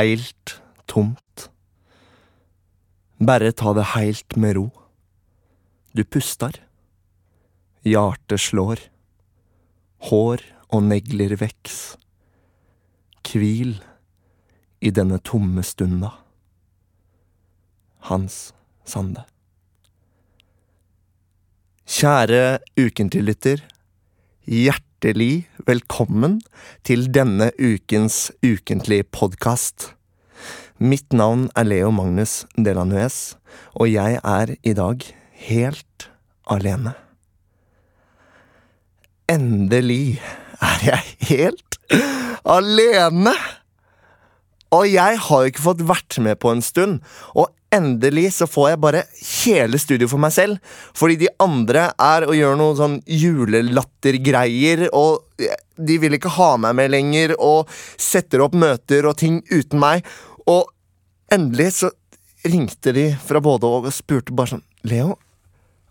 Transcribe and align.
Heilt 0.00 0.62
tomt. 0.88 1.50
Bare 3.20 3.50
ta 3.52 3.74
det 3.76 3.90
heilt 3.92 4.36
med 4.40 4.54
ro. 4.56 4.70
Du 5.92 6.00
pustar. 6.08 6.56
Hjertet 7.84 8.40
slår. 8.40 8.80
Hår 10.08 10.40
og 10.72 10.86
negler 10.88 11.36
veks. 11.42 11.98
Hvil 13.28 13.74
i 14.80 14.88
denne 14.88 15.20
tomme 15.20 15.60
stunda. 15.68 16.14
Hans 18.08 18.54
Sande. 18.88 19.26
Kjære 21.84 22.62
ukentliglytter. 22.80 23.68
Hjertelig 24.48 24.89
velkommen 25.64 26.42
til 26.84 27.06
denne 27.08 27.46
ukens 27.56 28.28
ukentlige 28.44 29.06
podkast. 29.08 29.94
Mitt 30.76 31.14
navn 31.16 31.46
er 31.56 31.64
Leo 31.64 31.88
Magnus 31.88 32.42
Delanuez, 32.52 33.38
og 33.80 33.88
jeg 33.88 34.18
er 34.20 34.52
i 34.60 34.74
dag 34.76 35.06
helt 35.46 36.10
alene. 36.44 36.92
Endelig 39.32 40.20
er 40.60 40.84
jeg 40.90 41.16
helt 41.32 41.80
alene! 42.44 43.34
Og 44.76 44.86
jeg 44.86 45.18
har 45.18 45.42
jo 45.42 45.50
ikke 45.50 45.64
fått 45.64 45.82
vært 45.86 46.18
med 46.22 46.38
på 46.42 46.52
en 46.52 46.62
stund, 46.62 47.00
og 47.34 47.50
endelig 47.74 48.28
så 48.36 48.46
får 48.50 48.68
jeg 48.72 48.80
bare 48.82 49.02
hele 49.20 49.78
studio 49.82 50.08
for 50.10 50.22
meg 50.22 50.34
selv. 50.34 50.74
Fordi 50.96 51.16
de 51.22 51.30
andre 51.42 51.88
er 51.94 52.26
og 52.28 52.36
gjør 52.38 52.58
noen 52.58 52.78
sånn 52.78 52.98
julelattergreier, 53.06 54.88
og 54.94 55.26
de 55.80 55.98
vil 56.02 56.18
ikke 56.18 56.34
ha 56.36 56.52
meg 56.62 56.76
med 56.78 56.92
lenger, 56.94 57.34
og 57.38 57.70
setter 57.98 58.44
opp 58.46 58.54
møter 58.58 59.08
og 59.10 59.18
ting 59.22 59.40
uten 59.50 59.82
meg. 59.82 60.06
Og 60.50 60.70
endelig 61.34 61.72
så 61.80 61.92
ringte 62.46 62.94
de 62.96 63.10
fra 63.26 63.42
både 63.44 63.68
og 63.68 63.90
og 63.90 63.94
spurte 63.94 64.34
bare 64.34 64.54
sånn 64.54 64.66
Leo, 64.88 65.18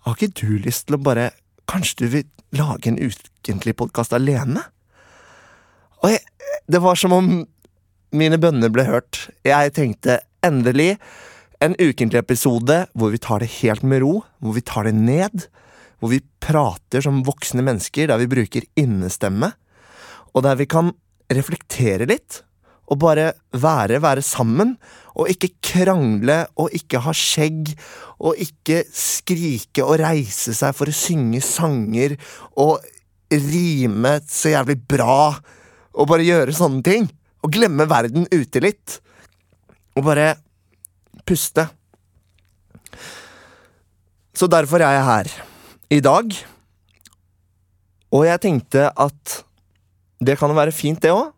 har 0.08 0.16
ikke 0.16 0.40
du 0.40 0.58
lyst 0.64 0.88
til 0.88 0.98
å 0.98 1.04
bare 1.04 1.30
Kanskje 1.70 2.00
du 2.00 2.06
vil 2.16 2.30
lage 2.58 2.90
en 2.90 2.96
ukentlig 2.98 3.76
podkast 3.78 4.16
alene? 4.18 4.64
Og 6.02 6.16
jeg, 6.16 6.24
det 6.66 6.80
var 6.82 6.98
som 6.98 7.14
om 7.14 7.28
mine 8.16 8.40
bønner 8.42 8.72
ble 8.74 8.86
hørt. 8.88 9.28
Jeg 9.46 9.74
tenkte 9.78 10.20
endelig 10.46 10.96
en 11.64 11.76
ukentlig 11.78 12.22
episode 12.22 12.84
hvor 12.98 13.14
vi 13.14 13.22
tar 13.22 13.44
det 13.44 13.52
helt 13.60 13.84
med 13.84 14.04
ro, 14.04 14.20
hvor 14.40 14.56
vi 14.56 14.66
tar 14.66 14.88
det 14.90 14.96
ned. 14.98 15.48
Hvor 16.00 16.14
vi 16.14 16.22
prater 16.40 17.04
som 17.04 17.26
voksne 17.28 17.64
mennesker, 17.66 18.08
der 18.08 18.22
vi 18.22 18.30
bruker 18.32 18.68
innestemme. 18.80 19.52
Og 20.32 20.46
der 20.46 20.56
vi 20.60 20.70
kan 20.70 20.94
reflektere 21.30 22.08
litt, 22.10 22.44
og 22.90 23.02
bare 23.04 23.34
være, 23.52 24.00
være 24.02 24.24
sammen. 24.26 24.78
Og 25.20 25.30
ikke 25.30 25.52
krangle 25.66 26.46
og 26.58 26.72
ikke 26.74 27.04
ha 27.04 27.14
skjegg, 27.14 27.74
og 28.24 28.40
ikke 28.40 28.86
skrike 28.96 29.84
og 29.84 30.00
reise 30.02 30.56
seg 30.58 30.74
for 30.78 30.90
å 30.90 30.96
synge 30.96 31.44
sanger 31.46 32.16
og 32.58 32.80
rime 33.30 34.18
så 34.26 34.56
jævlig 34.56 34.80
bra, 34.90 35.36
og 35.94 36.10
bare 36.10 36.26
gjøre 36.26 36.56
sånne 36.56 36.86
ting. 36.86 37.10
Og 37.44 37.54
glemme 37.54 37.88
verden 37.90 38.28
ute 38.32 38.62
litt. 38.64 39.00
Og 39.98 40.06
bare 40.08 40.34
puste. 41.28 41.68
Så 44.36 44.48
derfor 44.48 44.82
er 44.84 44.98
jeg 44.98 45.08
her 45.10 45.32
i 45.98 46.00
dag. 46.04 46.34
Og 48.16 48.26
jeg 48.26 48.42
tenkte 48.46 48.90
at 48.90 49.40
det 50.20 50.36
kan 50.40 50.56
være 50.56 50.76
fint, 50.76 51.02
det 51.04 51.14
òg. 51.14 51.32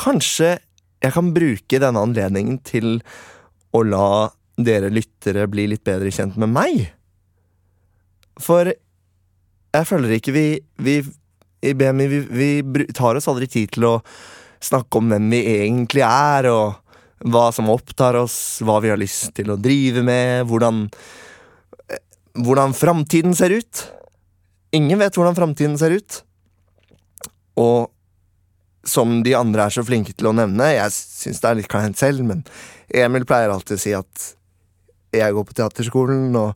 Kanskje 0.00 0.56
jeg 1.00 1.14
kan 1.14 1.32
bruke 1.34 1.80
denne 1.80 2.02
anledningen 2.04 2.58
til 2.64 2.98
å 3.76 3.82
la 3.86 4.30
dere 4.60 4.90
lyttere 4.92 5.46
bli 5.48 5.66
litt 5.70 5.84
bedre 5.86 6.12
kjent 6.12 6.36
med 6.40 6.52
meg. 6.52 6.90
For 8.40 8.68
jeg 8.70 9.88
føler 9.88 10.16
ikke 10.16 10.34
vi, 10.34 10.44
vi 10.82 11.00
i 11.60 11.74
BMI 11.76 12.06
vi, 12.10 12.20
vi 12.24 12.86
tar 12.96 13.18
oss 13.18 13.28
aldri 13.30 13.48
tid 13.50 13.74
til 13.76 13.86
å 13.88 13.94
snakke 14.64 15.00
om 15.00 15.10
hvem 15.12 15.30
vi 15.32 15.40
egentlig 15.64 16.04
er, 16.06 16.50
og 16.52 17.30
hva 17.30 17.50
som 17.52 17.70
opptar 17.72 18.16
oss, 18.20 18.60
hva 18.64 18.78
vi 18.80 18.92
har 18.92 19.00
lyst 19.00 19.34
til 19.36 19.52
å 19.52 19.60
drive 19.60 20.04
med, 20.06 20.46
hvordan 20.50 20.86
Hvordan 22.40 22.70
framtiden 22.78 23.32
ser 23.34 23.50
ut. 23.50 23.80
Ingen 24.70 25.00
vet 25.00 25.16
hvordan 25.18 25.34
framtiden 25.34 25.74
ser 25.76 25.96
ut. 25.98 26.20
Og 27.58 27.90
som 28.86 29.16
de 29.26 29.34
andre 29.34 29.66
er 29.66 29.74
så 29.74 29.82
flinke 29.84 30.14
til 30.14 30.30
å 30.30 30.34
nevne, 30.38 30.70
jeg 30.72 30.94
syns 30.94 31.42
det 31.42 31.48
er 31.50 31.58
litt 31.58 31.70
kleint 31.70 31.98
selv, 31.98 32.22
men 32.24 32.44
Emil 32.86 33.26
pleier 33.28 33.50
alltid 33.52 33.76
å 33.76 33.82
si 33.82 33.92
at 33.98 34.28
jeg 35.18 35.34
går 35.34 35.48
på 35.48 35.56
teaterskolen, 35.58 36.30
og, 36.38 36.54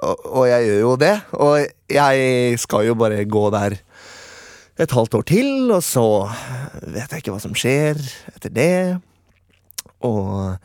og, 0.00 0.24
og 0.24 0.48
jeg 0.48 0.66
gjør 0.70 0.80
jo 0.80 0.94
det. 1.04 1.14
Og 1.36 1.54
jeg 1.92 2.58
skal 2.64 2.88
jo 2.88 2.96
bare 2.98 3.26
gå 3.28 3.44
der 3.54 3.78
et 4.74 4.90
halvt 4.90 5.18
år 5.20 5.26
til, 5.28 5.50
og 5.70 5.82
så 5.86 6.06
vet 6.82 7.12
jeg 7.12 7.22
ikke 7.22 7.34
hva 7.34 7.42
som 7.42 7.54
skjer 7.56 8.00
etter 8.32 8.52
det. 8.54 8.78
Og 10.04 10.56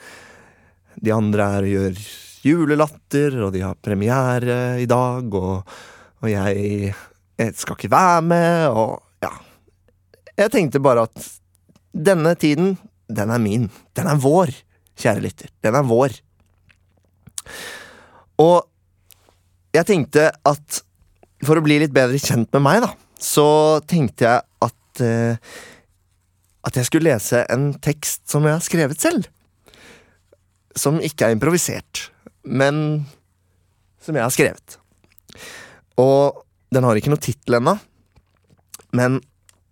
de 0.99 1.13
andre 1.13 1.49
er 1.59 1.67
og 1.67 1.73
gjør 1.75 2.01
julelatter, 2.49 3.37
og 3.45 3.53
de 3.53 3.63
har 3.65 3.77
premiere 3.83 4.79
i 4.81 4.87
dag, 4.89 5.27
og, 5.35 5.75
og 6.23 6.31
jeg, 6.31 6.93
jeg 7.39 7.57
skal 7.59 7.77
ikke 7.77 7.91
være 7.93 8.23
med, 8.25 8.65
og 8.71 8.97
ja. 9.23 9.33
Jeg 10.39 10.53
tenkte 10.55 10.81
bare 10.83 11.05
at 11.09 11.29
denne 11.93 12.33
tiden, 12.39 12.77
den 13.09 13.33
er 13.33 13.41
min. 13.41 13.67
Den 13.97 14.09
er 14.09 14.19
vår, 14.21 14.53
kjære 14.99 15.23
lytter. 15.25 15.51
Den 15.65 15.75
er 15.75 15.85
vår. 15.85 16.15
Og 18.39 18.57
jeg 19.75 19.85
tenkte 19.89 20.29
at 20.31 20.81
for 21.45 21.59
å 21.59 21.63
bli 21.63 21.79
litt 21.81 21.93
bedre 21.95 22.19
kjent 22.21 22.49
med 22.55 22.63
meg, 22.65 22.83
da, 22.83 22.93
så 23.19 23.79
tenkte 23.89 24.25
jeg 24.25 24.47
at 24.63 25.03
eh, 25.03 25.37
At 26.63 26.75
jeg 26.75 26.85
skulle 26.85 27.07
lese 27.07 27.45
en 27.49 27.71
tekst 27.79 28.27
som 28.29 28.43
jeg 28.43 28.57
har 28.57 28.63
skrevet 28.63 28.99
selv. 28.99 29.27
Som 30.75 30.99
ikke 30.99 31.25
er 31.25 31.31
improvisert, 31.33 32.11
men 32.43 33.07
som 34.03 34.15
jeg 34.15 34.23
har 34.23 34.33
skrevet. 34.35 34.75
Og 35.97 36.43
den 36.71 36.83
har 36.83 36.99
ikke 36.99 37.09
noe 37.09 37.23
tittel 37.23 37.57
ennå, 37.57 37.77
men 38.91 39.21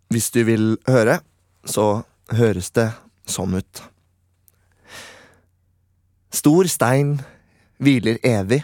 hvis 0.10 0.32
du 0.32 0.42
vil 0.48 0.78
høre, 0.88 1.20
så 1.68 2.04
høres 2.40 2.72
det 2.76 2.88
sånn 3.28 3.60
ut. 3.60 3.84
Stor 6.34 6.72
stein 6.72 7.18
hviler 7.84 8.20
evig, 8.26 8.64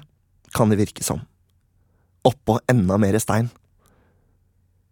kan 0.55 0.71
det 0.71 0.79
virke 0.79 1.03
som. 1.05 1.21
Oppå 2.23 2.59
enda 2.71 2.97
mere 3.01 3.19
stein. 3.21 3.51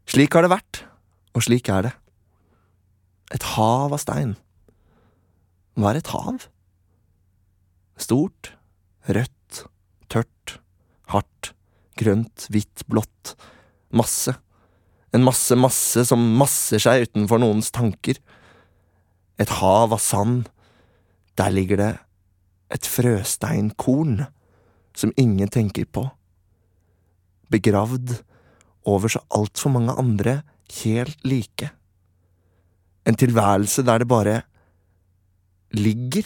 Slik 0.10 0.34
har 0.36 0.46
det 0.46 0.52
vært, 0.54 0.84
og 1.36 1.46
slik 1.46 1.70
er 1.72 1.88
det. 1.88 1.94
Et 3.32 3.46
hav 3.54 3.94
av 3.94 4.02
stein. 4.02 4.36
Hva 5.80 5.94
er 5.94 6.02
et 6.02 6.12
hav? 6.12 6.48
Stort, 8.02 8.52
rødt, 9.08 9.64
tørt, 10.12 10.58
hardt, 11.14 11.54
grønt, 12.00 12.48
hvitt, 12.52 12.84
blått. 12.92 13.36
Masse. 13.96 14.36
En 15.12 15.24
masse 15.28 15.56
masse 15.60 16.06
som 16.08 16.22
masser 16.40 16.82
seg 16.82 17.08
utenfor 17.08 17.42
noens 17.44 17.72
tanker. 17.76 18.20
Et 19.40 19.58
hav 19.62 19.94
av 19.96 20.02
sand. 20.04 20.48
Der 21.40 21.54
ligger 21.54 21.80
det 21.80 21.92
et 22.72 22.88
frøsteinkorn 22.88 24.26
som 24.96 25.14
ingen 25.20 25.52
tenker 25.52 25.88
på. 25.88 26.06
Begravd 27.52 28.18
over 28.88 29.12
så 29.12 29.22
altfor 29.30 29.74
mange 29.74 29.96
andre 30.00 30.42
helt 30.82 31.18
like. 31.28 31.72
En 33.06 33.18
tilværelse 33.18 33.84
der 33.84 33.98
det 34.04 34.08
bare 34.08 34.42
ligger. 35.72 36.24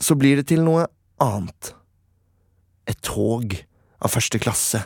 Så 0.00 0.14
blir 0.14 0.36
det 0.36 0.48
til 0.48 0.64
noe 0.64 0.86
annet. 1.20 1.74
Et 2.88 2.98
tog 3.02 3.54
av 4.00 4.10
første 4.10 4.40
klasse 4.42 4.82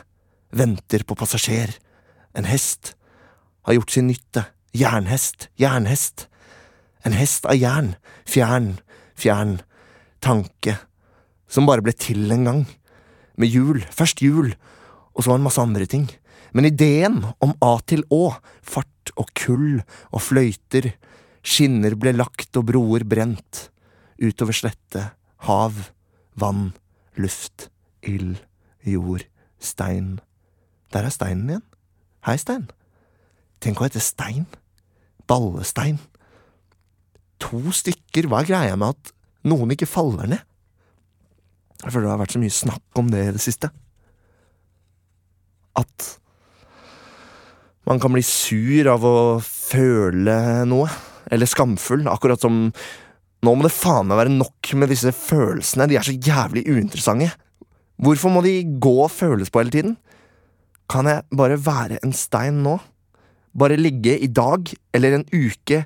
venter 0.55 1.05
på 1.07 1.17
passasjer. 1.17 1.71
En 2.35 2.45
hest 2.45 2.95
har 3.65 3.77
gjort 3.77 3.91
sin 3.91 4.07
nytte. 4.07 4.45
Jernhest, 4.75 5.49
jernhest. 5.59 6.27
En 7.05 7.13
hest 7.15 7.45
av 7.45 7.55
jern, 7.55 7.93
fjern, 8.27 8.75
fjern, 9.15 9.59
tanke, 10.25 10.79
som 11.47 11.67
bare 11.69 11.83
ble 11.85 11.93
til 11.93 12.31
en 12.33 12.47
gang. 12.49 12.63
Med 13.37 13.51
hjul, 13.51 13.83
først 13.93 14.23
hjul, 14.23 14.55
og 15.15 15.25
så 15.25 15.35
en 15.35 15.45
masse 15.45 15.61
andre 15.61 15.87
ting. 15.89 16.07
Men 16.55 16.67
ideen 16.69 17.21
om 17.43 17.55
A 17.63 17.75
til 17.87 18.03
Å, 18.13 18.37
fart 18.63 19.11
og 19.19 19.31
kull 19.37 19.81
og 20.11 20.23
fløyter, 20.23 20.93
skinner 21.45 21.95
ble 21.99 22.15
lagt 22.15 22.57
og 22.57 22.67
broer 22.71 23.05
brent, 23.07 23.69
utover 24.21 24.55
slette, 24.55 25.09
hav, 25.47 25.89
vann, 26.39 26.73
luft, 27.19 27.69
ild, 28.05 28.39
jord, 28.83 29.25
stein. 29.59 30.19
Der 30.93 31.07
er 31.07 31.13
steinen 31.13 31.51
igjen. 31.51 31.65
Hei, 32.25 32.37
Stein. 32.41 32.69
Tenk 33.61 33.77
å 33.77 33.85
hete 33.85 34.01
Stein. 34.01 34.47
Ballestein. 35.29 35.99
To 37.43 37.59
stykker, 37.75 38.29
hva 38.31 38.41
er 38.41 38.49
greia 38.49 38.77
med 38.79 38.95
at 38.95 39.11
noen 39.45 39.75
ikke 39.75 39.89
faller 39.89 40.29
ned? 40.31 40.41
Jeg 41.83 41.91
føler 41.91 42.07
det 42.07 42.13
har 42.15 42.21
vært 42.23 42.33
så 42.33 42.41
mye 42.41 42.55
snakk 42.55 43.01
om 43.01 43.11
det 43.13 43.21
i 43.27 43.33
det 43.35 43.43
siste. 43.43 43.69
At 45.79 46.11
man 47.85 47.99
kan 48.01 48.15
bli 48.15 48.23
sur 48.25 48.87
av 48.89 49.03
å 49.05 49.17
føle 49.45 50.37
noe, 50.69 50.89
eller 51.29 51.49
skamfull, 51.49 52.07
akkurat 52.09 52.41
som 52.41 52.69
nå 53.45 53.51
må 53.53 53.65
det 53.65 53.75
faen 53.75 54.07
meg 54.09 54.17
være 54.17 54.33
nok 54.33 54.71
med 54.79 54.89
disse 54.89 55.11
følelsene, 55.13 55.85
de 55.89 55.99
er 55.99 56.07
så 56.07 56.15
jævlig 56.15 56.63
uinteressante. 56.65 57.29
Hvorfor 58.01 58.33
må 58.33 58.41
de 58.41 58.57
gå 58.81 58.95
og 59.03 59.13
føles 59.13 59.51
på 59.53 59.61
hele 59.61 59.73
tiden? 59.75 59.93
Kan 60.89 61.09
jeg 61.09 61.25
bare 61.29 61.59
være 61.61 61.99
en 62.03 62.13
stein 62.15 62.63
nå? 62.65 62.79
Bare 63.55 63.77
ligge 63.79 64.17
i 64.17 64.27
dag, 64.27 64.71
eller 64.93 65.19
en 65.19 65.27
uke, 65.31 65.83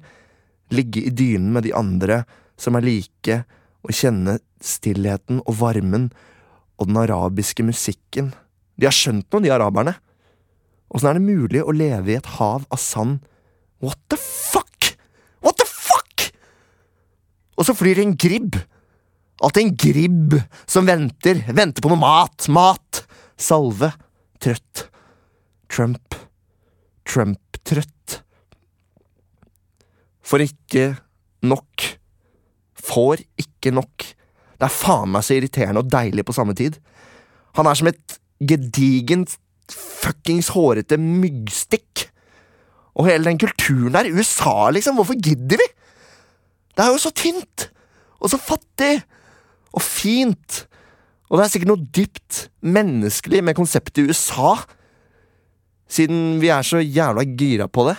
ligge 0.74 1.04
i 1.04 1.14
dynen 1.14 1.52
med 1.54 1.68
de 1.68 1.76
andre 1.76 2.24
som 2.60 2.78
er 2.80 2.86
like, 2.88 3.42
og 3.84 3.96
kjenne 3.96 4.40
stillheten 4.64 5.44
og 5.46 5.60
varmen 5.60 6.10
og 6.80 6.90
den 6.90 7.00
arabiske 7.00 7.64
musikken. 7.68 8.34
De 8.80 8.88
har 8.88 8.96
skjønt 8.96 9.28
noe, 9.34 9.44
de 9.44 9.52
araberne. 9.52 9.96
Åssen 10.90 11.12
er 11.12 11.20
det 11.20 11.26
mulig 11.26 11.62
å 11.62 11.76
leve 11.76 12.14
i 12.14 12.18
et 12.18 12.30
hav 12.40 12.66
av 12.72 12.82
sand? 12.82 13.20
What 13.84 14.00
the 14.12 14.18
fuck? 14.20 14.94
What 15.44 15.60
the 15.60 15.68
fuck?! 15.68 16.30
Og 17.60 17.68
så 17.68 17.76
flyr 17.76 18.02
en 18.02 18.16
gribb. 18.20 18.56
Alltid 19.44 19.66
en 19.66 19.76
gribb 19.80 20.38
som 20.68 20.88
venter, 20.88 21.44
venter 21.56 21.84
på 21.84 21.92
noe 21.92 22.00
mat, 22.00 22.48
mat, 22.52 23.04
salve, 23.40 23.92
trøtt. 24.42 24.88
Trump, 25.70 26.16
Trump-trøtt. 27.08 28.20
For 30.26 30.42
ikke 30.44 30.94
nok. 31.46 31.86
Får 32.90 33.22
ikke 33.40 33.74
nok. 33.76 34.08
Det 34.60 34.68
er 34.68 34.74
faen 34.74 35.14
meg 35.14 35.24
så 35.24 35.38
irriterende 35.38 35.84
og 35.84 35.92
deilig 35.92 36.26
på 36.28 36.36
samme 36.36 36.56
tid. 36.58 36.80
Han 37.60 37.70
er 37.70 37.78
som 37.78 37.90
et 37.92 38.18
gedigent, 38.40 39.36
fuckings 39.70 40.52
hårete 40.56 40.98
myggstikk. 41.02 42.08
Og 43.00 43.08
hele 43.08 43.30
den 43.30 43.40
kulturen 43.40 43.96
der, 43.96 44.10
USA, 44.12 44.72
liksom, 44.74 44.98
hvorfor 45.00 45.20
gidder 45.20 45.60
vi? 45.62 45.68
Det 46.76 46.86
er 46.86 46.92
jo 46.94 47.02
så 47.02 47.12
tynt! 47.16 47.70
Og 48.20 48.32
så 48.32 48.40
fattig! 48.42 49.00
Og 49.76 49.84
fint! 49.84 50.66
Og 51.30 51.38
det 51.38 51.46
er 51.46 51.52
sikkert 51.54 51.72
noe 51.72 51.88
dypt 51.94 52.46
menneskelig 52.66 53.44
med 53.46 53.58
konseptet 53.58 54.02
i 54.02 54.10
USA, 54.10 54.56
siden 55.90 56.40
vi 56.42 56.50
er 56.54 56.66
så 56.66 56.82
jævla 56.82 57.26
gira 57.38 57.68
på 57.70 57.86
det. 57.90 57.98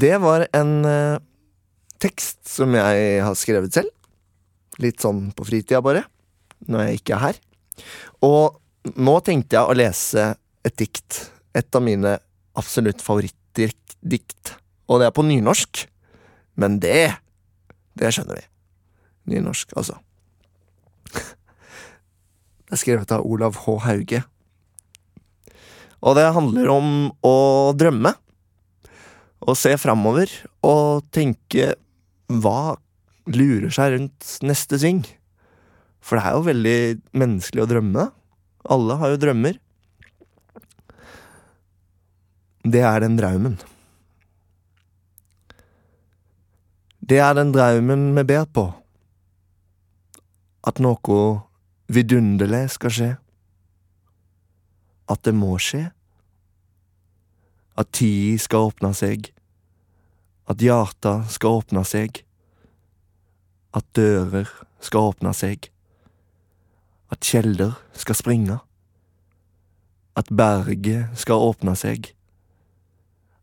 Det 0.00 0.14
var 0.22 0.46
en 0.54 0.74
uh, 0.86 1.18
tekst 1.98 2.44
som 2.48 2.74
jeg 2.78 3.24
har 3.24 3.34
skrevet 3.34 3.74
selv. 3.74 3.90
Litt 4.80 5.02
sånn 5.02 5.28
på 5.36 5.46
fritida, 5.48 5.82
bare. 5.84 6.06
Når 6.68 6.86
jeg 6.86 7.00
ikke 7.00 7.16
er 7.16 7.24
her. 7.24 7.40
Og 8.24 8.60
nå 8.96 9.16
tenkte 9.24 9.58
jeg 9.58 9.68
å 9.68 9.76
lese 9.76 10.26
et 10.66 10.76
dikt. 10.80 11.26
Et 11.56 11.76
av 11.76 11.84
mine 11.84 12.16
absolutt 12.58 13.02
favorittdikt. 13.04 14.54
Og 14.90 15.00
det 15.00 15.10
er 15.10 15.16
på 15.16 15.26
nynorsk. 15.26 15.86
Men 16.60 16.80
det 16.82 17.16
Det 18.00 18.08
skjønner 18.14 18.38
vi. 18.38 18.44
Nynorsk, 19.34 19.72
altså. 19.76 19.98
Det 22.70 22.76
er 22.76 22.80
skrevet 22.80 23.12
av 23.12 23.26
Olav 23.26 23.58
H. 23.66 23.74
Hauge. 23.82 24.22
Og 26.00 26.14
det 26.16 26.28
handler 26.32 26.70
om 26.72 26.92
å 27.26 27.36
drømme. 27.76 28.14
Å 29.40 29.56
se 29.58 29.74
framover 29.80 30.30
og 30.64 31.02
tenke 31.12 31.74
hva 32.30 32.78
lurer 33.28 33.72
seg 33.74 33.94
rundt 33.94 34.36
neste 34.46 34.78
sving? 34.80 35.02
For 36.00 36.16
det 36.16 36.24
er 36.24 36.36
jo 36.36 36.46
veldig 36.46 36.78
menneskelig 37.20 37.64
å 37.64 37.68
drømme. 37.70 38.06
Alle 38.70 38.96
har 39.00 39.12
jo 39.12 39.20
drømmer. 39.20 39.58
Det 42.64 42.82
er 42.84 43.00
den 43.00 43.16
draumen. 43.16 43.58
Det 47.00 47.18
er 47.18 47.34
den 47.34 47.52
draumen 47.52 48.10
vi 48.16 48.24
ber 48.28 48.44
på. 48.46 48.66
At 50.62 50.80
noe 50.84 51.22
vidunderlig 51.90 52.66
skal 52.76 52.94
skje. 52.94 53.10
At 55.10 55.24
det 55.26 55.34
må 55.34 55.56
skje. 55.58 55.88
At 57.80 57.90
tid 57.96 58.38
skal 58.44 58.68
åpne 58.68 58.92
seg. 58.94 59.32
At 60.50 60.60
hjarta 60.62 61.22
skal 61.32 61.62
åpne 61.62 61.82
seg. 61.88 62.22
At 63.74 63.86
dører 63.96 64.48
skal 64.80 65.12
åpne 65.12 65.34
seg. 65.34 65.70
At 67.10 67.20
kjelder 67.26 67.78
skal 67.92 68.18
springe. 68.18 68.58
At 70.16 70.30
berget 70.36 71.08
skal 71.14 71.34
åpne 71.50 71.76
seg. 71.76 72.12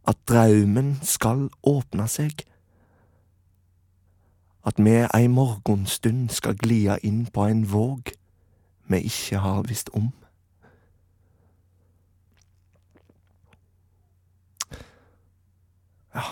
At 0.08 0.20
draumen 0.28 1.00
skal 1.04 1.50
åpne 1.64 2.08
seg. 2.12 2.44
At 4.68 4.80
vi 4.84 5.00
ei 5.16 5.28
morgenstund 5.32 6.30
skal 6.30 6.58
glia 6.60 6.98
inn 7.04 7.26
på 7.32 7.48
en 7.48 7.64
våg 7.72 8.12
vi 8.88 8.98
ikke 8.98 9.38
har 9.38 9.62
visst 9.68 9.90
om. 9.94 10.12
Ja 16.16 16.24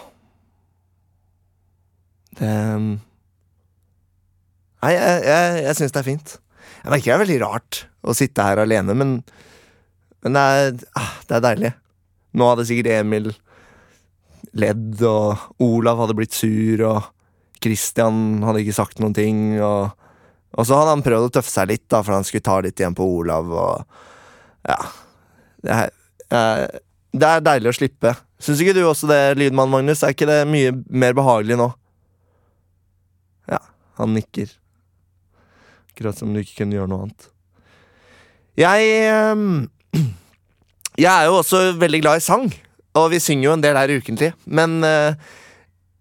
Det 2.40 3.00
Nei, 4.86 4.94
jeg, 4.94 5.22
jeg, 5.26 5.62
jeg 5.66 5.78
syns 5.80 5.96
det 5.96 6.02
er 6.02 6.06
fint. 6.06 6.36
Jeg 6.84 6.94
merker 6.94 7.10
det 7.10 7.16
er 7.16 7.24
veldig 7.24 7.40
rart 7.42 7.78
å 8.06 8.14
sitte 8.14 8.46
her 8.46 8.62
alene, 8.62 8.94
men, 8.94 9.14
men 10.22 10.38
det, 10.38 10.44
er, 10.46 10.76
ah, 11.00 11.14
det 11.26 11.38
er 11.40 11.44
deilig. 11.48 11.72
Nå 12.38 12.50
hadde 12.52 12.66
sikkert 12.70 12.92
Emil 12.94 13.32
ledd, 14.56 15.02
og 15.02 15.64
Olav 15.66 16.04
hadde 16.04 16.16
blitt 16.18 16.36
sur, 16.38 16.84
og 16.86 17.08
Christian 17.64 18.44
hadde 18.46 18.62
ikke 18.62 18.76
sagt 18.78 19.02
noen 19.02 19.16
ting. 19.18 19.40
Og, 19.58 19.96
og 20.54 20.68
så 20.68 20.78
hadde 20.78 20.94
han 20.94 21.06
prøvd 21.08 21.30
å 21.30 21.34
tøffe 21.40 21.52
seg 21.52 21.72
litt, 21.72 21.88
da, 21.90 22.04
for 22.06 22.18
han 22.20 22.28
skulle 22.28 22.46
ta 22.46 22.60
litt 22.62 22.80
igjen 22.80 22.98
på 22.98 23.08
Olav. 23.18 23.50
Og 23.50 24.70
ja 24.70 24.80
Det 25.66 25.80
er, 25.80 26.78
det 27.16 27.32
er 27.32 27.48
deilig 27.50 27.72
å 27.72 27.78
slippe. 27.80 28.14
Syns 28.44 28.62
ikke 28.62 28.76
du 28.78 28.84
også 28.86 29.10
det, 29.10 29.22
lydmann 29.40 29.72
Magnus? 29.72 30.04
Er 30.06 30.14
ikke 30.14 30.30
det 30.30 30.44
mye 30.52 30.76
mer 30.94 31.18
behagelig 31.18 31.58
nå? 31.58 31.72
Ja, 33.50 33.64
han 33.98 34.14
nikker. 34.14 34.52
Akkurat 35.96 36.20
som 36.20 36.34
du 36.36 36.42
ikke 36.42 36.58
kunne 36.60 36.76
gjøre 36.76 36.92
noe 36.92 37.06
annet. 37.06 37.30
Jeg 38.60 38.92
ehm, 39.08 39.66
Jeg 41.00 41.12
er 41.12 41.30
jo 41.30 41.40
også 41.40 41.74
veldig 41.80 42.00
glad 42.04 42.20
i 42.20 42.24
sang, 42.24 42.46
og 42.96 43.10
vi 43.12 43.20
synger 43.20 43.50
jo 43.50 43.56
en 43.56 43.64
del 43.64 43.80
her 43.80 43.92
ukentlig. 43.96 44.30
Men 44.48 44.78
eh, 44.84 45.16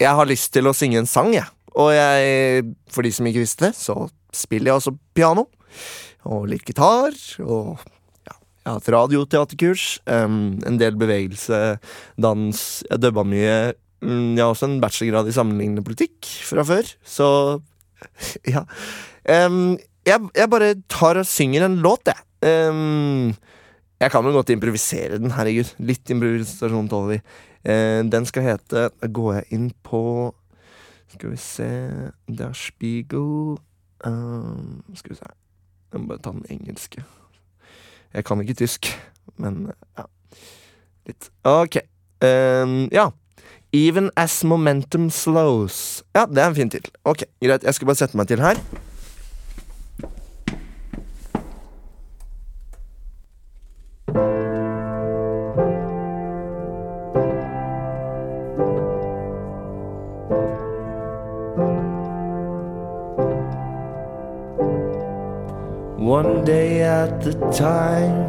jeg 0.02 0.18
har 0.18 0.26
lyst 0.26 0.52
til 0.54 0.66
å 0.70 0.74
synge 0.74 1.00
en 1.00 1.08
sang, 1.10 1.32
jeg. 1.34 1.46
Og 1.74 1.90
jeg, 1.94 2.66
for 2.94 3.06
de 3.06 3.10
som 3.14 3.26
ikke 3.26 3.42
visste 3.42 3.68
det, 3.68 3.72
så 3.78 4.06
spiller 4.34 4.70
jeg 4.70 4.78
også 4.78 4.94
piano. 5.18 5.48
Og 6.30 6.46
litt 6.50 6.62
gitar. 6.66 7.14
Og 7.42 7.80
ja, 8.22 8.36
jeg 8.36 8.68
har 8.68 8.78
hatt 8.78 8.92
radioteaterkurs. 8.94 9.86
Um, 10.06 10.60
en 10.66 10.78
del 10.78 10.94
bevegelse, 11.00 11.60
dans. 12.14 12.60
Jeg 12.86 13.02
dubba 13.02 13.26
mye. 13.26 13.56
Um, 13.98 14.36
jeg 14.36 14.44
har 14.44 14.52
også 14.52 14.70
en 14.70 14.78
bachelorgrad 14.84 15.32
i 15.32 15.34
sammenlignende 15.34 15.82
politikk 15.86 16.30
fra 16.46 16.62
før, 16.68 16.94
så 17.02 17.28
ja. 18.54 18.62
Um, 19.24 19.76
jeg, 20.04 20.20
jeg, 20.36 20.50
bare 20.52 20.74
tar 20.92 21.20
og 21.20 21.26
synger 21.28 21.64
en 21.66 21.78
låt, 21.84 22.10
jeg. 22.10 22.20
Um, 22.44 23.32
jeg 24.00 24.12
kan 24.12 24.24
vel 24.26 24.36
godt 24.36 24.52
improvisere 24.52 25.18
den, 25.18 25.32
herregud. 25.32 25.70
Litt 25.80 26.10
improvisasjon 26.12 26.90
tåler 26.92 27.14
vi. 27.14 27.20
Uh, 27.64 28.02
den 28.12 28.26
skal 28.28 28.44
hete 28.44 28.88
Da 28.92 29.08
går 29.08 29.30
jeg 29.38 29.46
inn 29.56 29.70
på 29.88 30.00
Skal 31.08 31.30
vi 31.32 31.38
se 31.40 31.68
Der 32.28 32.50
Spiegel 32.52 33.54
um, 34.04 34.82
Skal 34.92 35.14
vi 35.14 35.16
se 35.16 35.30
Jeg 35.94 36.02
må 36.02 36.10
bare 36.10 36.20
ta 36.20 36.34
den 36.34 36.44
engelske. 36.52 37.06
Jeg 38.12 38.24
kan 38.28 38.44
ikke 38.44 38.58
tysk, 38.60 38.92
men 39.40 39.70
ja. 39.96 40.04
Litt. 41.08 41.30
Ok. 41.44 41.80
Um, 42.20 42.90
ja. 42.92 43.08
Even 43.72 44.10
as 44.16 44.44
momentum 44.44 45.08
slows. 45.10 46.04
Ja, 46.14 46.26
det 46.26 46.38
er 46.38 46.52
en 46.52 46.54
fin 46.54 46.70
tittel. 46.70 46.92
Ok, 47.04 47.24
greit. 47.42 47.64
Jeg 47.64 47.74
skal 47.74 47.90
bare 47.90 48.02
sette 48.04 48.16
meg 48.16 48.28
til 48.28 48.44
her. 48.44 48.60
One 66.14 66.44
day 66.44 66.80
at 66.82 67.22
the 67.22 67.34
time, 67.50 68.22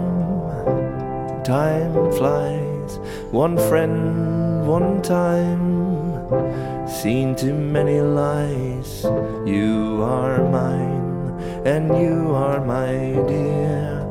time 1.44 1.94
flies. 2.18 2.98
One 3.30 3.58
friend, 3.70 4.66
one 4.66 5.04
time. 5.04 6.88
Seen 6.88 7.36
too 7.36 7.54
many 7.54 8.02
lies. 8.02 9.04
You 9.46 10.02
are 10.02 10.42
mine, 10.50 11.38
and 11.64 11.86
you 12.02 12.34
are 12.34 12.60
my 12.66 13.22
dear. 13.30 14.02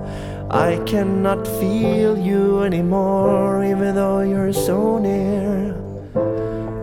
I 0.50 0.78
cannot 0.86 1.44
feel 1.58 2.16
you 2.16 2.62
anymore, 2.62 3.64
even 3.64 3.96
though 3.96 4.20
you're 4.20 4.52
so 4.52 4.98
near. 4.98 5.74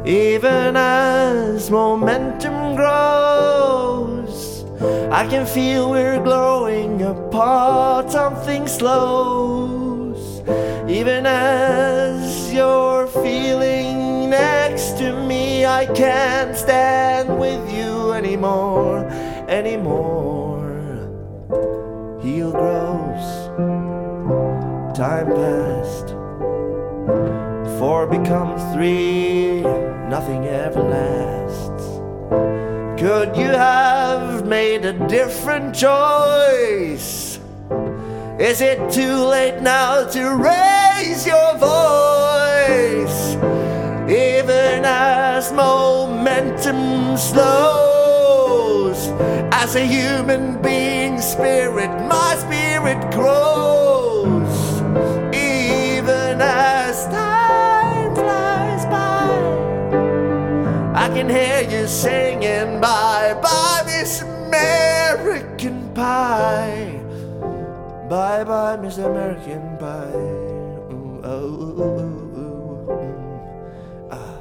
Even 0.05 0.75
as 0.75 1.71
momentum 1.71 2.75
grows, 2.75 4.10
I 5.11 5.27
can 5.27 5.45
feel 5.45 5.89
we're 5.91 6.23
growing 6.23 7.01
apart. 7.01 8.09
Something 8.09 8.65
slows. 8.65 10.39
Even 10.89 11.25
as 11.25 12.53
you're 12.53 13.07
feeling 13.07 14.29
next 14.29 14.97
to 14.99 15.11
me, 15.27 15.65
I 15.65 15.85
can't 15.85 16.55
stand 16.55 17.37
with 17.37 17.73
you 17.73 18.13
anymore, 18.13 19.05
anymore. 19.49 20.71
Heel 22.21 22.51
grows, 22.51 23.27
time 24.95 25.27
passed. 25.27 26.09
Four 27.77 28.07
becomes 28.07 28.61
three, 28.73 29.61
nothing 30.07 30.45
ever 30.45 30.81
lasts. 30.81 32.00
Could 33.01 33.35
you 33.35 33.47
have 33.47 34.45
made 34.45 34.85
a 34.85 34.93
different 35.07 35.73
choice? 35.73 37.39
Is 38.39 38.61
it 38.61 38.91
too 38.91 39.15
late 39.25 39.59
now 39.59 40.05
to 40.05 40.35
raise 40.35 41.25
your 41.25 41.57
voice? 41.57 43.33
Even 44.07 44.85
as 44.85 45.51
momentum 45.51 47.17
slows, 47.17 49.07
as 49.51 49.75
a 49.75 49.83
human 49.83 50.61
being 50.61 51.19
spirit, 51.19 51.89
my 52.07 52.35
spirit 52.35 53.01
grows. 53.11 54.81
Even 55.33 56.39
as 56.39 57.05
time 57.07 58.13
flies 58.13 58.85
by, 58.85 59.25
I 60.93 61.09
can 61.09 61.27
hear 61.27 61.61
you 61.67 61.87
singing 61.87 62.20
Pie. 65.93 66.99
Bye 68.09 68.43
bye, 68.43 68.77
Miss 68.81 68.97
American 68.97 69.77
Pie. 69.79 70.15
Ooh, 70.91 71.21
oh, 71.23 71.47
ooh, 71.79 72.37
ooh, 72.41 72.87
mm, 72.87 74.11
ah. 74.11 74.35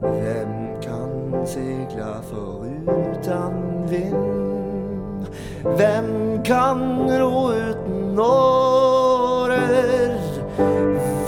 Hvem 0.00 0.52
kan 0.82 1.10
seile 1.46 2.22
foruten 2.30 3.54
vind? 3.86 5.26
Hvem 5.62 6.40
kan 6.44 7.10
ro 7.20 7.50
uten 7.50 8.18
årer? 8.18 10.14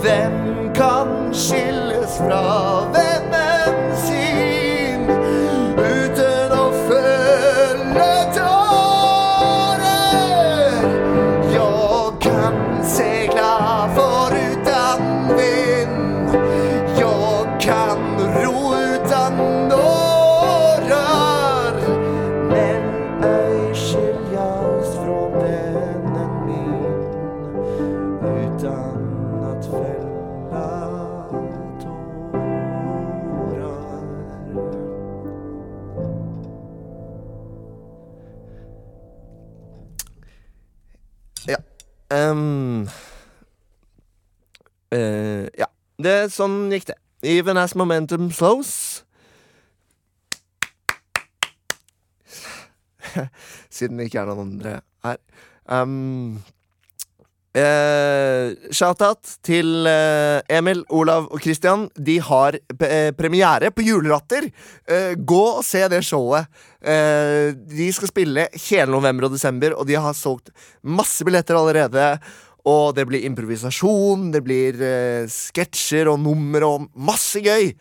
Hvem 0.01 0.35
kan 0.75 1.33
skilles 1.33 2.17
fra 2.17 2.62
ehm, 42.13 42.85
uh, 44.93 45.45
ja. 45.57 45.69
Det, 46.03 46.15
sånn 46.33 46.71
gikk 46.73 46.87
det. 46.89 46.97
Even 47.23 47.57
as 47.57 47.75
momentum 47.79 48.31
slows. 48.33 49.03
Siden 53.73 53.97
det 53.99 54.09
ikke 54.09 54.23
er 54.23 54.31
noen 54.31 54.41
andre 54.47 54.79
her. 55.05 55.19
Um, 55.69 56.43
eh, 57.57 58.53
Shout-out 58.73 59.37
til 59.45 59.87
eh, 59.89 60.41
Emil, 60.57 60.83
Olav 60.93 61.29
og 61.31 61.41
Christian. 61.43 61.87
De 61.95 62.19
har 62.23 62.57
eh, 62.57 63.11
premiere 63.17 63.71
på 63.73 63.85
Julelatter. 63.85 64.49
Eh, 64.87 65.13
gå 65.17 65.43
og 65.59 65.65
se 65.67 65.85
det 65.91 66.03
showet. 66.05 66.49
Eh, 66.83 67.53
de 67.53 67.91
skal 67.95 68.11
spille 68.11 68.47
hele 68.69 68.89
november 68.91 69.29
og 69.29 69.37
desember, 69.37 69.77
og 69.77 69.87
de 69.89 69.99
har 69.99 70.17
solgt 70.17 70.53
masse 70.83 71.25
billetter 71.25 71.59
allerede. 71.59 72.17
Og 72.63 72.93
det 72.95 73.03
blir 73.09 73.25
improvisasjon, 73.27 74.29
det 74.31 74.39
blir 74.45 74.77
eh, 74.79 75.25
sketsjer 75.27 76.07
og 76.07 76.21
nummer 76.23 76.63
og 76.63 76.85
masse 76.95 77.41
gøy. 77.43 77.73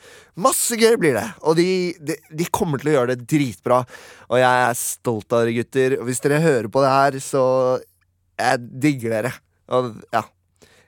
Masse 0.43 0.75
gøy 0.75 0.97
blir 0.99 1.15
det. 1.15 1.29
Og 1.47 1.55
de, 1.59 1.69
de, 2.03 2.17
de 2.35 2.49
kommer 2.51 2.83
til 2.83 2.91
å 2.91 2.97
gjøre 2.97 3.15
det 3.15 3.29
dritbra. 3.31 3.85
Og 4.27 4.43
jeg 4.43 4.67
er 4.67 4.81
stolt 4.81 5.31
av 5.31 5.45
dere, 5.45 5.55
gutter. 5.61 5.97
Og 6.01 6.11
hvis 6.11 6.23
dere 6.25 6.43
hører 6.43 6.69
på 6.73 6.83
det 6.83 6.93
her, 6.97 7.23
så 7.23 7.47
Jeg 8.43 8.59
digger 8.83 9.13
dere. 9.15 9.33
Og 9.73 9.95
ja. 10.13 10.27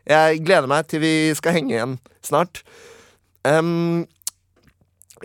Jeg 0.04 0.42
gleder 0.44 0.68
meg 0.68 0.88
til 0.90 1.00
vi 1.00 1.14
skal 1.36 1.56
henge 1.56 1.72
igjen 1.72 1.94
snart. 2.24 2.60
Um, 3.44 4.04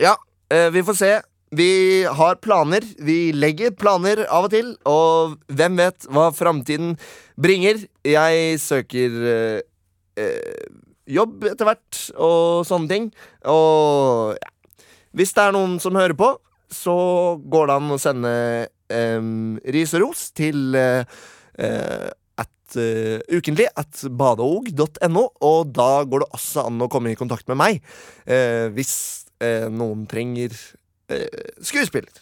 ja, 0.00 0.14
eh, 0.52 0.70
vi 0.72 0.84
får 0.84 0.96
se. 0.96 1.10
Vi 1.50 1.70
har 2.04 2.38
planer. 2.40 2.84
Vi 2.98 3.32
legger 3.36 3.74
planer 3.76 4.22
av 4.30 4.46
og 4.46 4.54
til, 4.54 4.70
og 4.88 5.36
hvem 5.52 5.80
vet 5.80 6.06
hva 6.08 6.30
framtiden 6.32 6.94
bringer. 7.40 7.82
Jeg 8.06 8.60
søker 8.62 9.18
eh, 9.34 9.58
eh, 10.16 10.68
jobb 11.10 11.50
etter 11.50 11.68
hvert 11.68 12.02
og 12.16 12.64
sånne 12.68 12.92
ting. 12.92 13.10
Og 13.50 14.36
ja. 14.38 14.54
Hvis 15.10 15.34
det 15.34 15.42
er 15.42 15.56
noen 15.56 15.80
som 15.82 15.98
hører 15.98 16.14
på, 16.14 16.36
så 16.70 16.94
går 17.50 17.66
det 17.66 17.76
an 17.80 17.90
å 17.90 17.98
sende 17.98 18.32
em, 18.94 19.56
ris 19.74 19.90
og 19.98 20.04
ros 20.04 20.28
til 20.38 20.76
eh, 20.78 21.02
eh, 22.78 23.18
ukentlig 23.32 23.68
at 23.78 24.02
badeog.no, 24.20 25.24
og 25.46 25.72
da 25.74 25.90
går 26.06 26.24
det 26.24 26.30
også 26.36 26.66
an 26.68 26.84
å 26.84 26.90
komme 26.92 27.12
i 27.12 27.18
kontakt 27.18 27.48
med 27.50 27.58
meg 27.60 27.80
uh, 28.28 28.68
hvis 28.74 28.94
uh, 29.42 29.66
noen 29.72 30.06
trenger 30.10 30.54
skuespiller. 31.66 32.12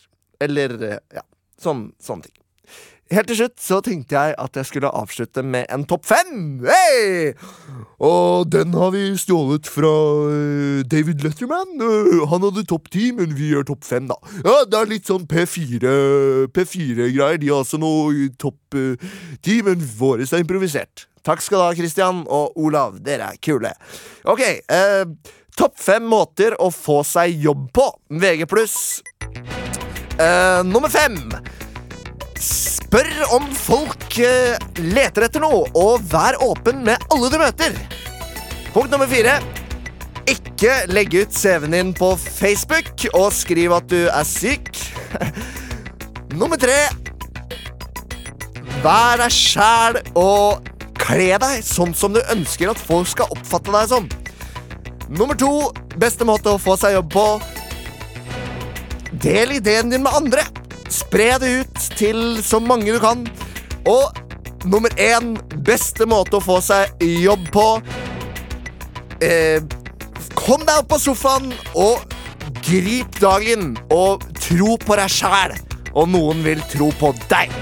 Eller 0.41 0.73
ja, 1.13 1.21
sånn, 1.61 1.91
sånne 2.01 2.25
ting. 2.25 2.39
Helt 3.09 3.31
til 3.31 3.39
slutt 3.39 3.63
så 3.65 3.79
tenkte 3.85 4.19
jeg 4.19 4.35
at 4.37 4.57
jeg 4.59 4.69
skulle 4.69 4.91
avslutte 4.93 5.41
med 5.41 5.65
en 5.73 5.87
topp 5.89 6.05
fem. 6.11 6.61
Hey! 6.69 7.33
Og 8.05 8.51
den 8.53 8.75
har 8.77 8.93
vi 8.93 9.07
stjålet 9.17 9.69
fra 9.71 9.93
eh, 10.29 10.83
David 10.85 11.25
Letterman. 11.25 11.73
Eh, 11.81 12.27
han 12.29 12.45
hadde 12.45 12.67
topp 12.69 12.91
ti, 12.93 13.09
men 13.17 13.33
vi 13.39 13.49
gjør 13.55 13.71
topp 13.71 13.87
fem, 13.89 14.11
da. 14.11 14.19
Ja, 14.45 14.59
Det 14.69 14.77
er 14.77 14.93
litt 14.93 15.09
sånn 15.09 15.25
P4 15.31 15.95
P4-greier. 16.53 17.41
De 17.41 17.49
har 17.49 17.65
også 17.65 17.81
noe 17.81 18.29
topp 18.37 18.77
eh, 18.77 19.09
ti, 19.41 19.63
men 19.65 19.81
våre 19.99 20.29
er 20.29 20.45
improvisert. 20.45 21.09
Takk 21.25 21.41
skal 21.45 21.63
du 21.63 21.65
ha, 21.65 21.75
Christian 21.79 22.23
og 22.29 22.61
Olav. 22.61 23.01
Dere 23.05 23.33
er 23.33 23.41
kule. 23.41 23.73
Ok, 24.29 24.45
eh, 24.45 25.05
topp 25.57 25.81
fem 25.81 26.05
måter 26.05 26.61
å 26.61 26.69
få 26.73 27.01
seg 27.09 27.41
jobb 27.41 27.71
på. 27.73 27.89
VG. 28.21 28.45
Eh, 30.19 30.61
nummer 30.69 30.93
fem. 30.93 31.17
Spør 32.89 33.35
om 33.37 33.45
folk 33.53 34.15
eh, 34.25 34.55
leter 34.81 35.27
etter 35.27 35.43
noe, 35.45 35.67
og 35.77 36.07
vær 36.09 36.39
åpen 36.41 36.79
med 36.87 37.03
alle 37.13 37.29
du 37.29 37.35
møter. 37.37 37.75
Punkt 38.73 38.89
nummer 38.89 39.05
fire. 39.11 39.35
Ikke 40.25 40.87
legge 40.89 41.27
ut 41.27 41.37
CV-en 41.37 41.77
din 41.77 41.91
på 41.93 42.15
Facebook 42.17 43.05
og 43.11 43.27
skriv 43.37 43.75
at 43.77 43.91
du 43.93 43.99
er 44.09 44.25
syk. 44.25 44.73
nummer 46.41 46.57
tre. 46.57 46.79
Vær 48.81 49.21
deg 49.21 49.37
sjæl 49.37 50.01
og 50.17 50.73
kle 50.97 51.35
deg 51.45 51.61
sånn 51.69 51.93
som 51.93 52.17
du 52.17 52.23
ønsker 52.33 52.73
at 52.73 52.81
folk 52.89 53.13
skal 53.13 53.29
oppfatte 53.37 53.75
deg 53.75 53.93
som. 53.93 54.09
Nummer 55.13 55.37
to. 55.37 55.53
Beste 56.01 56.25
måte 56.25 56.57
å 56.57 56.63
få 56.63 56.81
seg 56.81 56.97
jobb 56.97 57.13
på. 57.13 57.27
Del 59.29 59.59
ideen 59.61 59.93
din 59.93 60.09
med 60.09 60.23
andre. 60.23 60.49
Spre 60.93 61.35
det 61.43 61.51
ut 61.63 61.89
til 61.99 62.39
så 62.45 62.61
mange 62.63 62.93
du 62.93 63.01
kan. 63.03 63.27
Og 63.89 64.17
nummer 64.69 64.93
én 65.01 65.37
beste 65.65 66.09
måte 66.09 66.39
å 66.39 66.45
få 66.45 66.59
seg 66.65 67.03
jobb 67.03 67.49
på. 67.55 67.67
Eh, 69.25 69.61
kom 70.39 70.65
deg 70.65 70.83
opp 70.83 70.93
på 70.95 71.01
sofaen 71.03 71.53
og 71.79 72.17
grip 72.65 73.21
dagen. 73.23 73.77
Og 73.95 74.25
tro 74.41 74.77
på 74.81 74.99
deg 74.99 75.13
sjæl, 75.13 75.57
og 75.95 76.11
noen 76.13 76.43
vil 76.47 76.63
tro 76.73 76.91
på 77.01 77.13
deg. 77.29 77.53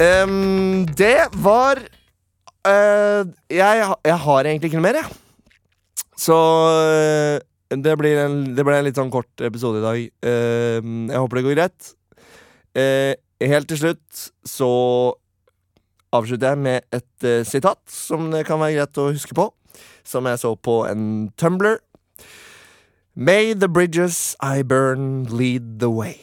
Um, 0.00 0.86
det 0.96 1.28
var 1.44 1.76
uh, 1.76 3.22
jeg, 3.52 3.88
jeg 4.08 4.16
har 4.24 4.46
egentlig 4.48 4.70
ikke 4.70 4.80
noe 4.80 4.86
mer, 4.86 5.02
jeg. 5.02 5.18
Så 6.20 6.36
eh, 6.36 7.40
det 7.70 7.96
blir, 7.98 8.18
en, 8.18 8.38
det 8.56 8.64
blir 8.66 8.80
en 8.80 8.86
litt 8.88 8.98
sånn 8.98 9.12
kort 9.14 9.42
episode 9.46 9.78
i 9.78 9.84
dag. 9.84 9.98
Eh, 10.26 10.78
jeg 10.82 11.22
håper 11.22 11.38
det 11.38 11.44
går 11.46 11.56
greit. 11.56 11.90
Eh, 12.74 13.14
helt 13.46 13.70
til 13.70 13.78
slutt 13.78 14.24
så 14.48 14.70
avslutter 16.10 16.50
jeg 16.50 16.58
med 16.58 16.86
et 16.90 17.26
uh, 17.26 17.46
sitat 17.46 17.78
som 17.86 18.32
det 18.32 18.42
kan 18.48 18.58
være 18.58 18.80
greit 18.80 18.98
å 18.98 19.12
huske 19.12 19.36
på. 19.38 19.46
Som 20.02 20.26
jeg 20.26 20.40
så 20.42 20.56
på 20.58 20.80
en 20.88 21.30
Tumbler. 21.38 21.78
May 23.14 23.54
the 23.54 23.68
bridges 23.70 24.34
I 24.42 24.62
burn 24.66 25.24
lead 25.30 25.78
the 25.78 25.90
way. 25.92 26.18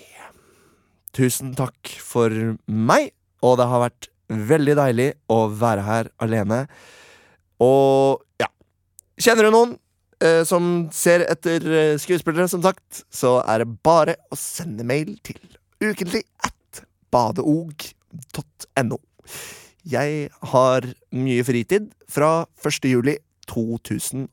Tusen 1.16 1.56
takk 1.58 1.96
for 2.04 2.58
meg, 2.68 3.14
og 3.40 3.58
det 3.62 3.72
har 3.72 3.86
vært 3.88 4.12
veldig 4.28 4.76
deilig 4.78 5.10
å 5.32 5.46
være 5.48 5.88
her 5.88 6.12
alene. 6.22 6.66
Og 7.64 8.24
ja 8.42 8.52
Kjenner 9.18 9.48
du 9.48 9.54
noen 9.56 9.72
som 10.48 10.88
ser 10.94 11.26
etter 11.30 11.68
eh, 11.68 11.98
skuespillere, 12.02 12.48
som 12.50 12.64
sagt, 12.66 13.04
så 13.14 13.38
er 13.46 13.64
det 13.64 13.78
bare 13.86 14.16
å 14.34 14.36
sende 14.40 14.86
mail 14.88 15.18
til 15.26 15.40
ukentlig 15.84 16.24
at 16.46 16.84
badeog.no. 17.14 18.98
Jeg 19.88 20.28
har 20.52 20.90
mye 21.16 21.44
fritid 21.48 21.92
fra 22.12 22.46
1. 22.66 22.90
juli 22.90 23.16
2017. 23.48 24.28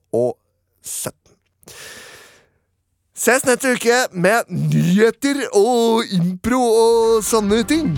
Ses 3.15 3.45
neste 3.47 3.77
uke 3.77 4.01
med 4.13 4.51
nyheter 4.51 5.45
og 5.55 6.03
impro 6.17 6.63
og 6.65 7.23
sånne 7.25 7.63
ting. 7.71 7.95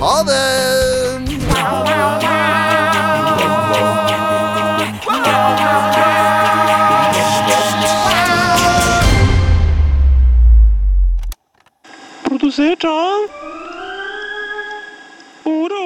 Ha 0.00 0.16
det! 0.26 2.37
seht? 12.58 12.84
Oder? 15.44 15.77